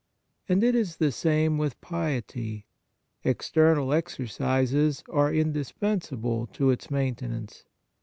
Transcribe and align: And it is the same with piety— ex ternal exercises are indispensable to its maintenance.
And 0.49 0.63
it 0.63 0.73
is 0.73 0.97
the 0.97 1.11
same 1.11 1.59
with 1.59 1.79
piety— 1.79 2.65
ex 3.23 3.51
ternal 3.51 3.95
exercises 3.95 5.03
are 5.07 5.31
indispensable 5.31 6.47
to 6.53 6.71
its 6.71 6.89
maintenance. 6.89 7.65